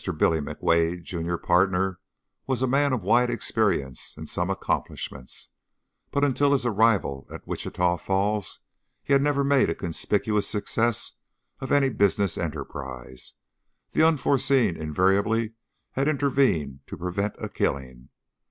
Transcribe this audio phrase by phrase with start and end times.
[0.17, 1.99] Billy McWade, junior partner,
[2.47, 5.49] was a man of wide experience and some accomplishments,
[6.09, 8.61] but until his arrival at Wichita Falls
[9.03, 11.11] he had never made a conspicuous success
[11.59, 13.33] of any business enterprise.
[13.91, 15.53] The unforeseen invariably
[15.91, 18.09] had intervened to prevent a killing.